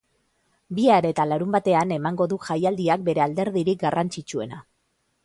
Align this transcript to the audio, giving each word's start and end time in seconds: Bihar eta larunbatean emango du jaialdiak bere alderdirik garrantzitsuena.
Bihar 0.77 1.07
eta 1.09 1.25
larunbatean 1.31 1.93
emango 1.97 2.27
du 2.31 2.39
jaialdiak 2.47 3.05
bere 3.11 3.23
alderdirik 3.27 3.85
garrantzitsuena. 3.85 4.65